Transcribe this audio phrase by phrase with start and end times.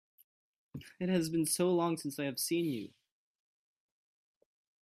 [0.99, 2.89] It has been so long since I have seen you!